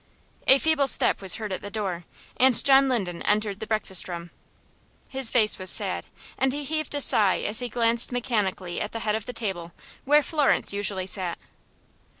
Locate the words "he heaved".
6.53-6.95